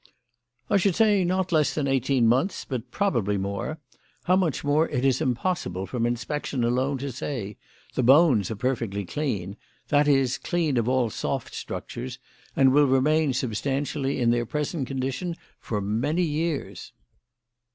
"I 0.67 0.77
should 0.77 0.95
say 0.95 1.23
not 1.23 1.51
less 1.51 1.75
than 1.75 1.87
eighteen 1.87 2.25
months, 2.25 2.65
but 2.65 2.89
probably 2.89 3.37
more. 3.37 3.77
How 4.23 4.35
much 4.35 4.63
more 4.63 4.89
it 4.89 5.05
is 5.05 5.21
impossible 5.21 5.85
from 5.85 6.07
inspection 6.07 6.63
alone 6.63 6.97
to 6.97 7.11
say. 7.11 7.57
The 7.93 8.01
bones 8.01 8.49
are 8.49 8.55
perfectly 8.55 9.05
clean 9.05 9.57
that 9.89 10.07
is, 10.07 10.39
clean 10.39 10.77
of 10.77 10.89
all 10.89 11.11
soft 11.11 11.53
structures 11.53 12.17
and 12.55 12.73
will 12.73 12.87
remain 12.87 13.33
substantially 13.33 14.19
in 14.19 14.31
their 14.31 14.47
present 14.47 14.87
condition 14.87 15.35
for 15.59 15.79
many 15.81 16.23
years." 16.23 16.93